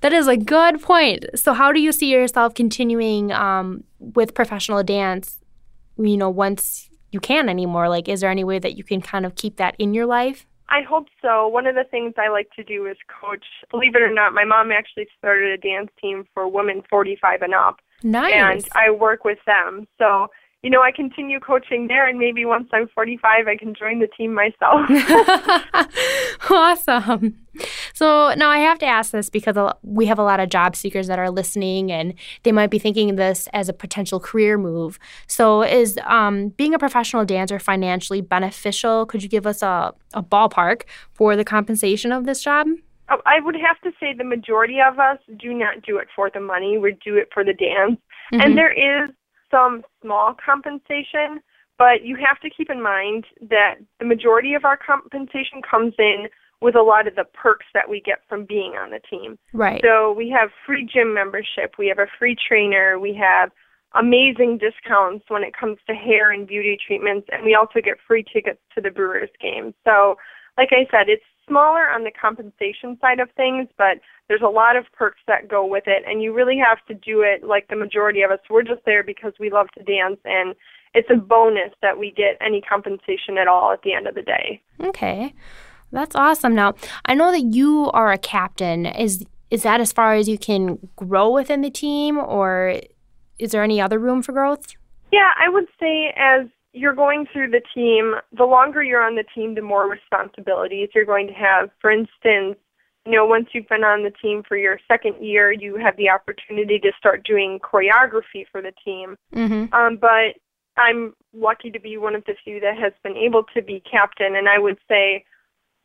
that 0.02 0.14
is 0.14 0.28
a 0.28 0.38
good 0.38 0.82
point. 0.82 1.26
So, 1.36 1.54
how 1.54 1.72
do 1.72 1.82
you 1.82 1.92
see 1.92 2.10
yourself 2.12 2.54
continuing 2.54 3.32
um, 3.32 3.84
with 4.00 4.34
professional 4.34 4.84
dance? 4.84 5.40
You 5.98 6.18
know, 6.18 6.30
once 6.30 6.90
you 7.12 7.20
can 7.20 7.50
anymore, 7.50 7.90
like, 7.90 8.08
is 8.08 8.22
there 8.22 8.32
any 8.32 8.44
way 8.44 8.60
that 8.60 8.78
you 8.78 8.84
can 8.84 9.02
kind 9.02 9.26
of 9.26 9.36
keep 9.36 9.58
that 9.58 9.76
in 9.78 9.94
your 9.94 10.06
life? 10.06 10.46
I 10.70 10.82
hope 10.82 11.08
so. 11.22 11.48
One 11.48 11.68
of 11.68 11.76
the 11.76 11.84
things 11.84 12.14
I 12.18 12.30
like 12.30 12.50
to 12.56 12.64
do 12.64 12.88
is 12.88 12.98
coach. 13.22 13.46
Believe 13.70 13.96
it 13.96 14.02
or 14.02 14.12
not, 14.12 14.34
my 14.34 14.46
mom 14.46 14.72
actually 14.72 15.08
started 15.18 15.52
a 15.52 15.58
dance 15.58 15.92
team 16.02 16.26
for 16.34 16.48
women 16.48 16.82
45 16.90 17.42
and 17.44 17.54
up. 17.54 17.80
Nice. 18.02 18.34
And 18.34 18.66
I 18.74 18.90
work 18.90 19.24
with 19.24 19.38
them. 19.46 19.88
So 20.00 20.30
you 20.64 20.70
know, 20.70 20.82
I 20.82 20.92
continue 20.92 21.42
coaching 21.42 21.88
there, 21.88 22.08
and 22.08 22.18
maybe 22.18 22.46
once 22.46 22.70
I'm 22.72 22.88
45, 22.96 23.48
I 23.48 23.58
can 23.58 23.76
join 23.76 24.00
the 24.00 24.08
team 24.08 24.34
myself. 24.34 24.90
awesome. 26.50 27.38
So 27.94 28.34
now 28.34 28.50
I 28.50 28.58
have 28.58 28.80
to 28.80 28.86
ask 28.86 29.12
this 29.12 29.30
because 29.30 29.56
we 29.84 30.08
have 30.08 30.20
a 30.20 30.24
lot 30.24 30.40
of 30.40 30.50
job 30.50 30.76
seekers 30.76 31.08
that 31.08 31.20
are 31.20 31.30
listening, 31.30 31.92
and 31.92 32.16
they 32.42 32.52
might 32.52 32.72
be 32.72 32.80
thinking 32.80 33.16
this 33.16 33.48
as 33.54 33.70
a 33.70 33.74
potential 33.74 34.20
career 34.20 34.58
move. 34.58 35.00
So, 35.28 35.62
is 35.64 35.98
um, 36.06 36.50
being 36.50 36.74
a 36.74 36.80
professional 36.80 37.24
dancer 37.24 37.60
financially 37.60 38.22
beneficial? 38.22 39.06
Could 39.06 39.24
you 39.24 39.30
give 39.30 39.46
us 39.46 39.62
a, 39.62 39.94
a 40.14 40.24
ballpark 40.24 40.84
for 41.14 41.36
the 41.36 41.46
compensation 41.46 42.12
of 42.12 42.26
this 42.26 42.44
job? 42.44 42.68
Oh, 43.10 43.22
I 43.26 43.40
would 43.42 43.56
have 43.56 43.80
to 43.82 43.92
say 44.00 44.14
the 44.18 44.24
majority 44.24 44.78
of 44.80 44.98
us 44.98 45.20
do 45.40 45.54
not 45.54 45.84
do 45.84 45.98
it 45.98 46.08
for 46.16 46.30
the 46.34 46.40
money. 46.40 46.78
We 46.78 46.98
do 47.04 47.16
it 47.18 47.30
for 47.34 47.44
the 47.44 47.54
dance. 47.54 48.00
Mm-hmm. 48.32 48.42
And 48.42 48.58
there 48.58 48.72
is 48.72 49.12
some 49.52 49.84
small 50.02 50.36
compensation, 50.44 51.42
but 51.78 52.04
you 52.04 52.16
have 52.16 52.40
to 52.40 52.50
keep 52.50 52.70
in 52.70 52.82
mind 52.82 53.26
that 53.50 53.76
the 54.00 54.06
majority 54.06 54.54
of 54.56 54.66
our 54.66 54.78
compensation 54.78 55.62
comes 55.70 55.94
in 56.00 56.28
with 56.64 56.76
a 56.76 56.82
lot 56.82 57.08
of 57.08 57.16
the 57.16 57.26
perks 57.26 57.66
that 57.74 57.90
we 57.90 58.02
get 58.02 58.20
from 58.30 58.46
being 58.46 58.72
on 58.72 58.90
the 58.90 59.00
team. 59.10 59.38
Right. 59.52 59.82
So 59.84 60.14
we 60.14 60.30
have 60.30 60.50
free 60.66 60.88
gym 60.92 61.14
membership, 61.14 61.76
we 61.78 61.88
have 61.90 62.00
a 62.00 62.08
free 62.18 62.38
trainer, 62.48 62.98
we 62.98 63.14
have 63.22 63.52
amazing 63.96 64.60
discounts 64.60 65.26
when 65.28 65.44
it 65.44 65.54
comes 65.56 65.78
to 65.88 65.94
hair 65.94 66.32
and 66.32 66.48
beauty 66.48 66.78
treatments, 66.88 67.28
and 67.32 67.44
we 67.44 67.54
also 67.54 67.80
get 67.84 67.96
free 68.08 68.24
tickets 68.34 68.60
to 68.74 68.82
the 68.82 68.90
Brewers 68.90 69.30
game. 69.42 69.74
So, 69.84 70.16
like 70.58 70.70
I 70.72 70.88
said, 70.90 71.10
it's 71.10 71.24
smaller 71.48 71.90
on 71.90 72.06
the 72.06 72.12
compensation 72.12 72.98
side 73.02 73.20
of 73.20 73.30
things, 73.36 73.68
but 73.78 74.00
there's 74.30 74.42
a 74.42 74.50
lot 74.50 74.78
of 74.78 74.86
perks 74.94 75.20
that 75.28 75.50
go 75.50 75.66
with 75.66 75.84
it, 75.86 76.04
and 76.08 76.24
you 76.24 76.34
really 76.34 76.58
have 76.58 76.84
to 76.88 76.94
do 76.94 77.22
it 77.22 77.44
like 77.44 77.68
the 77.68 77.76
majority 77.76 78.22
of 78.22 78.32
us. 78.32 78.40
We're 78.50 78.64
just 78.64 78.86
there 78.86 79.04
because 79.04 79.34
we 79.40 79.52
love 79.52 79.68
to 79.78 79.84
dance, 79.84 80.20
and 80.24 80.56
it's 80.94 81.10
a 81.12 81.18
bonus 81.18 81.74
that 81.82 81.98
we 81.98 82.12
get 82.12 82.38
any 82.40 82.62
compensation 82.62 83.38
at 83.38 83.48
all 83.48 83.74
at 83.74 83.82
the 83.84 83.94
end 83.94 84.08
of 84.08 84.16
the 84.16 84.22
day. 84.22 84.62
Okay. 84.82 85.34
That's 85.94 86.16
awesome. 86.16 86.56
Now, 86.56 86.74
I 87.06 87.14
know 87.14 87.32
that 87.32 87.54
you 87.54 87.90
are 87.94 88.12
a 88.12 88.18
captain. 88.18 88.88
Is 88.88 89.24
is 89.52 89.62
that 89.62 89.80
as 89.80 89.94
far 89.94 90.16
as 90.16 90.28
you 90.28 90.40
can 90.40 90.80
grow 90.96 91.30
within 91.30 91.62
the 91.62 91.70
team 91.70 92.18
or 92.18 92.82
is 93.38 93.52
there 93.52 93.64
any 93.64 93.80
other 93.80 94.00
room 94.00 94.24
for 94.24 94.32
growth? 94.32 94.74
Yeah, 95.12 95.30
I 95.38 95.48
would 95.48 95.68
say 95.80 96.12
as 96.18 96.48
you're 96.74 96.96
going 96.96 97.28
through 97.32 97.52
the 97.52 97.62
team, 97.76 98.16
the 98.36 98.46
longer 98.46 98.82
you're 98.82 99.04
on 99.04 99.16
the 99.16 99.24
team, 99.36 99.54
the 99.54 99.62
more 99.62 99.88
responsibilities 99.88 100.90
you're 100.96 101.06
going 101.06 101.28
to 101.28 101.34
have. 101.34 101.70
For 101.80 101.92
instance, 101.92 102.58
you 103.06 103.12
know, 103.12 103.26
once 103.26 103.50
you've 103.54 103.68
been 103.68 103.84
on 103.84 104.04
the 104.04 104.12
team 104.22 104.42
for 104.48 104.58
your 104.58 104.80
second 104.88 105.24
year, 105.24 105.52
you 105.52 105.76
have 105.76 105.98
the 105.98 106.10
opportunity 106.10 106.80
to 106.80 106.92
start 106.98 107.24
doing 107.24 107.60
choreography 107.60 108.46
for 108.52 108.60
the 108.60 108.74
team. 108.84 109.18
Mm-hmm. 109.36 109.72
Um, 109.72 109.98
but 109.98 110.40
I'm 110.78 111.14
lucky 111.34 111.70
to 111.70 111.80
be 111.80 111.98
one 111.98 112.16
of 112.16 112.24
the 112.26 112.34
few 112.44 112.60
that 112.62 112.78
has 112.78 112.94
been 113.04 113.18
able 113.18 113.44
to 113.54 113.62
be 113.62 113.84
captain, 113.90 114.36
and 114.36 114.50
I 114.50 114.58
would 114.58 114.80
say 114.90 115.26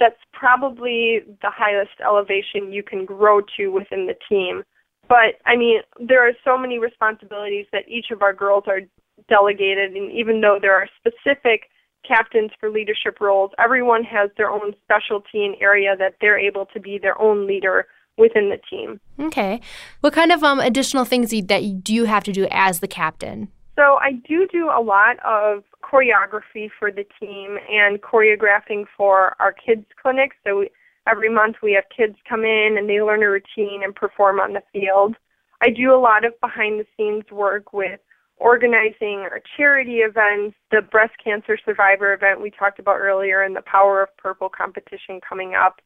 that's 0.01 0.21
probably 0.33 1.21
the 1.43 1.51
highest 1.51 2.01
elevation 2.05 2.73
you 2.73 2.83
can 2.83 3.05
grow 3.05 3.41
to 3.57 3.69
within 3.69 4.07
the 4.07 4.15
team. 4.29 4.63
But 5.09 5.41
I 5.47 5.57
mean, 5.57 5.81
there 5.99 6.27
are 6.27 6.33
so 6.45 6.59
many 6.59 6.79
responsibilities 6.79 7.67
that 7.73 7.89
each 7.89 8.07
of 8.11 8.23
our 8.23 8.33
girls 8.33 8.65
are 8.67 8.81
delegated, 9.29 9.97
and 9.97 10.13
even 10.13 10.41
though 10.41 10.59
there 10.61 10.75
are 10.75 10.89
specific 10.99 11.63
captains 12.07 12.51
for 12.61 12.71
leadership 12.71 13.21
roles, 13.21 13.51
everyone 13.59 14.05
has 14.05 14.31
their 14.37 14.51
own 14.51 14.75
specialty 14.85 15.45
and 15.45 15.57
area 15.61 15.97
that 15.97 16.15
they're 16.21 16.39
able 16.39 16.67
to 16.67 16.81
be 16.81 16.99
their 16.99 17.21
own 17.21 17.47
leader 17.47 17.87
within 18.17 18.51
the 18.51 18.59
team. 18.69 19.01
Okay. 19.19 19.61
What 20.01 20.13
kind 20.13 20.33
of 20.33 20.43
um, 20.43 20.61
additional 20.61 21.05
things 21.05 21.31
that 21.31 21.63
you, 21.63 21.75
do 21.75 21.95
you 21.95 22.05
have 22.05 22.25
to 22.25 22.33
do 22.33 22.47
as 22.51 22.81
the 22.81 22.89
captain? 22.89 23.49
So 23.79 23.97
I 24.03 24.15
do 24.29 24.49
do 24.51 24.71
a 24.71 24.83
lot 24.83 25.19
of 25.25 25.63
choreography 25.85 26.69
for 26.81 26.91
the 26.91 27.05
team 27.21 27.59
and 27.71 28.03
choreographing 28.03 28.87
for 28.97 29.37
our 29.39 29.53
kids 29.53 29.87
clinics. 30.03 30.35
So 30.45 30.65
every 31.09 31.33
month 31.33 31.57
we 31.63 31.75
have 31.75 31.85
kids 31.97 32.17
come 32.29 32.43
in 32.43 32.75
and 32.77 32.89
they 32.89 33.01
learn 33.01 33.23
a 33.23 33.31
routine 33.31 33.83
and 33.85 33.95
perform 33.95 34.41
on 34.41 34.53
the 34.53 34.63
field. 34.73 35.15
I 35.63 35.71
do 35.71 35.95
a 35.95 36.01
lot 36.01 36.25
of 36.25 36.33
behind 36.41 36.81
the 36.81 36.87
scenes 36.97 37.23
work 37.31 37.73
with 37.73 38.01
organizing 38.39 39.21
our 39.31 39.41
charity 39.57 39.99
events, 39.99 40.57
the 40.73 40.83
breast 40.83 41.15
cancer 41.23 41.57
survivor 41.65 42.13
event 42.13 42.41
we 42.41 42.51
talked 42.51 42.81
about 42.81 42.99
earlier, 42.99 43.43
and 43.43 43.55
the 43.55 43.63
Power 43.63 44.03
of 44.03 44.17
Purple 44.17 44.49
competition 44.49 45.21
coming 45.29 45.55
up, 45.55 45.81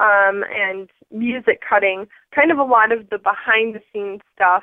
um, 0.00 0.44
and 0.50 0.88
music 1.10 1.60
cutting, 1.66 2.06
kind 2.34 2.50
of 2.50 2.58
a 2.58 2.64
lot 2.64 2.90
of 2.90 3.10
the 3.10 3.18
behind 3.18 3.74
the 3.74 3.80
scenes 3.92 4.20
stuff 4.34 4.62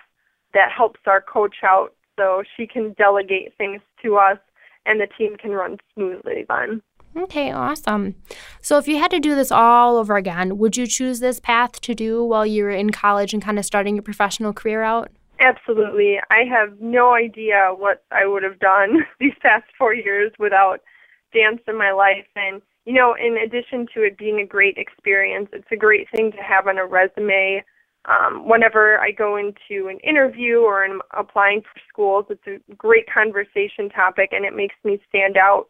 that 0.55 0.71
helps 0.75 0.99
our 1.05 1.21
coach 1.21 1.57
out 1.63 1.93
so 2.21 2.43
she 2.55 2.67
can 2.67 2.93
delegate 2.93 3.53
things 3.57 3.81
to 4.03 4.17
us 4.17 4.37
and 4.85 4.99
the 4.99 5.07
team 5.17 5.37
can 5.37 5.51
run 5.51 5.77
smoothly 5.93 6.45
then. 6.47 6.81
Okay, 7.15 7.51
awesome. 7.51 8.15
So, 8.61 8.77
if 8.77 8.87
you 8.87 8.97
had 8.97 9.11
to 9.11 9.19
do 9.19 9.35
this 9.35 9.51
all 9.51 9.97
over 9.97 10.15
again, 10.15 10.57
would 10.57 10.77
you 10.77 10.87
choose 10.87 11.19
this 11.19 11.39
path 11.39 11.81
to 11.81 11.93
do 11.93 12.23
while 12.23 12.45
you 12.45 12.63
were 12.63 12.69
in 12.69 12.91
college 12.91 13.33
and 13.33 13.43
kind 13.43 13.59
of 13.59 13.65
starting 13.65 13.95
your 13.95 14.03
professional 14.03 14.53
career 14.53 14.81
out? 14.81 15.11
Absolutely. 15.39 16.19
I 16.29 16.43
have 16.49 16.79
no 16.79 17.13
idea 17.13 17.71
what 17.75 18.03
I 18.11 18.25
would 18.27 18.43
have 18.43 18.59
done 18.59 18.99
these 19.19 19.33
past 19.41 19.65
four 19.77 19.93
years 19.93 20.31
without 20.39 20.81
dance 21.33 21.61
in 21.67 21.77
my 21.77 21.91
life. 21.91 22.27
And, 22.35 22.61
you 22.85 22.93
know, 22.93 23.13
in 23.13 23.37
addition 23.37 23.87
to 23.93 24.03
it 24.03 24.17
being 24.17 24.39
a 24.39 24.45
great 24.45 24.77
experience, 24.77 25.49
it's 25.51 25.71
a 25.71 25.75
great 25.75 26.07
thing 26.15 26.31
to 26.31 26.37
have 26.37 26.67
on 26.67 26.77
a 26.77 26.85
resume. 26.85 27.63
Um, 28.05 28.47
whenever 28.49 28.99
I 28.99 29.11
go 29.11 29.37
into 29.37 29.87
an 29.87 29.99
interview 29.99 30.59
or 30.59 30.83
I'm 30.83 31.01
applying 31.17 31.61
for 31.61 31.81
schools, 31.87 32.25
it's 32.29 32.47
a 32.47 32.75
great 32.75 33.05
conversation 33.11 33.89
topic 33.89 34.29
and 34.31 34.43
it 34.43 34.55
makes 34.55 34.75
me 34.83 34.99
stand 35.07 35.37
out 35.37 35.67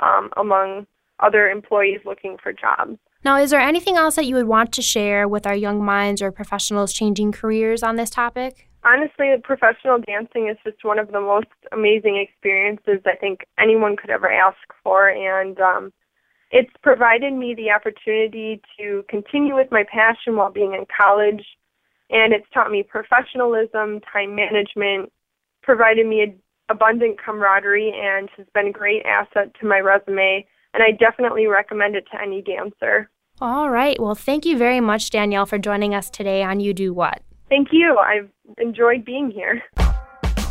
um, 0.00 0.30
among 0.36 0.86
other 1.20 1.48
employees 1.48 2.00
looking 2.04 2.36
for 2.42 2.52
jobs. 2.52 2.98
Now, 3.24 3.36
is 3.36 3.50
there 3.50 3.60
anything 3.60 3.96
else 3.96 4.16
that 4.16 4.26
you 4.26 4.34
would 4.34 4.46
want 4.46 4.72
to 4.72 4.82
share 4.82 5.28
with 5.28 5.46
our 5.46 5.54
young 5.54 5.84
minds 5.84 6.22
or 6.22 6.32
professionals 6.32 6.92
changing 6.92 7.32
careers 7.32 7.82
on 7.82 7.96
this 7.96 8.10
topic? 8.10 8.70
honestly, 8.84 9.34
professional 9.42 9.98
dancing 9.98 10.48
is 10.48 10.56
just 10.64 10.84
one 10.84 10.98
of 10.98 11.12
the 11.12 11.20
most 11.20 11.48
amazing 11.72 12.16
experiences 12.16 13.00
I 13.06 13.16
think 13.16 13.40
anyone 13.58 13.96
could 13.96 14.10
ever 14.10 14.30
ask 14.30 14.58
for, 14.82 15.08
and 15.08 15.58
um, 15.60 15.92
it's 16.50 16.70
provided 16.82 17.32
me 17.32 17.54
the 17.54 17.70
opportunity 17.70 18.60
to 18.78 19.04
continue 19.08 19.54
with 19.54 19.70
my 19.70 19.84
passion 19.84 20.36
while 20.36 20.50
being 20.50 20.74
in 20.74 20.86
college, 20.94 21.44
and 22.10 22.32
it's 22.32 22.46
taught 22.52 22.70
me 22.70 22.82
professionalism, 22.82 24.00
time 24.12 24.34
management, 24.34 25.12
provided 25.62 26.06
me 26.06 26.22
a 26.22 26.34
abundant 26.70 27.18
camaraderie, 27.22 27.92
and 27.92 28.28
has 28.36 28.46
been 28.54 28.68
a 28.68 28.72
great 28.72 29.02
asset 29.04 29.52
to 29.60 29.66
my 29.66 29.78
resume. 29.80 30.46
And 30.72 30.82
I 30.82 30.92
definitely 30.92 31.46
recommend 31.46 31.96
it 31.96 32.04
to 32.12 32.22
any 32.22 32.42
dancer. 32.42 33.10
All 33.40 33.70
right. 33.70 34.00
Well, 34.00 34.14
thank 34.14 34.46
you 34.46 34.56
very 34.56 34.80
much, 34.80 35.10
Danielle, 35.10 35.46
for 35.46 35.58
joining 35.58 35.94
us 35.94 36.10
today 36.10 36.42
on 36.42 36.60
You 36.60 36.72
Do 36.72 36.94
What. 36.94 37.22
Thank 37.48 37.68
you. 37.72 37.98
I've 37.98 38.30
enjoyed 38.58 39.04
being 39.04 39.30
here. 39.30 39.62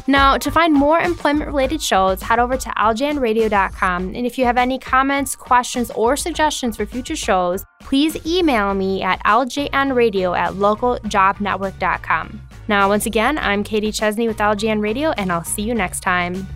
Now, 0.09 0.39
to 0.39 0.49
find 0.49 0.73
more 0.73 0.99
employment 0.99 1.45
related 1.45 1.83
shows, 1.83 2.23
head 2.23 2.39
over 2.39 2.57
to 2.57 2.69
ljnradio.com. 2.69 4.15
And 4.15 4.25
if 4.25 4.39
you 4.39 4.45
have 4.45 4.57
any 4.57 4.79
comments, 4.79 5.35
questions, 5.35 5.91
or 5.91 6.17
suggestions 6.17 6.75
for 6.77 6.87
future 6.87 7.15
shows, 7.15 7.63
please 7.79 8.17
email 8.25 8.73
me 8.73 9.03
at 9.03 9.23
ljnradio 9.23 10.35
at 10.35 10.53
localjobnetwork.com. 10.53 12.41
Now, 12.67 12.89
once 12.89 13.05
again, 13.05 13.37
I'm 13.37 13.63
Katie 13.63 13.91
Chesney 13.91 14.27
with 14.27 14.37
LJN 14.37 14.81
Radio, 14.81 15.11
and 15.11 15.31
I'll 15.31 15.43
see 15.43 15.61
you 15.61 15.75
next 15.75 15.99
time. 15.99 16.47